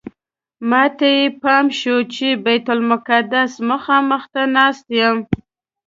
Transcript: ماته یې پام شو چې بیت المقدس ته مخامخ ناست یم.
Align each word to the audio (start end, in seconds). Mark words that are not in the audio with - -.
ماته 0.69 1.07
یې 1.17 1.25
پام 1.41 1.65
شو 1.79 1.97
چې 2.13 2.27
بیت 2.43 2.65
المقدس 2.75 3.51
ته 3.57 3.63
مخامخ 3.69 4.23
ناست 4.55 4.85
یم. 4.99 5.17